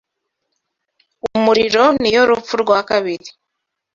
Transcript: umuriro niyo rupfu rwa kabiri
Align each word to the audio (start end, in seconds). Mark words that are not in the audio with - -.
umuriro 1.37 1.83
niyo 2.01 2.21
rupfu 2.29 2.53
rwa 2.63 2.79
kabiri 2.89 3.27